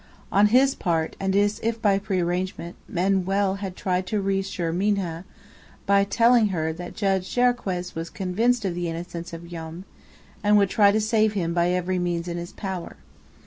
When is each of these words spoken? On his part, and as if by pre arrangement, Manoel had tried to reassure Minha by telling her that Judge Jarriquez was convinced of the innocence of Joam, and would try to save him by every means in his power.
On 0.31 0.47
his 0.47 0.73
part, 0.73 1.15
and 1.19 1.35
as 1.35 1.59
if 1.61 1.79
by 1.79 1.99
pre 1.99 2.21
arrangement, 2.21 2.75
Manoel 2.89 3.57
had 3.59 3.75
tried 3.75 4.07
to 4.07 4.19
reassure 4.19 4.71
Minha 4.73 5.25
by 5.85 6.05
telling 6.05 6.47
her 6.47 6.73
that 6.73 6.95
Judge 6.95 7.29
Jarriquez 7.31 7.93
was 7.93 8.09
convinced 8.09 8.65
of 8.65 8.73
the 8.73 8.89
innocence 8.89 9.31
of 9.31 9.47
Joam, 9.47 9.85
and 10.43 10.57
would 10.57 10.71
try 10.71 10.91
to 10.91 10.99
save 10.99 11.33
him 11.33 11.53
by 11.53 11.69
every 11.69 11.99
means 11.99 12.27
in 12.27 12.37
his 12.37 12.51
power. 12.51 12.97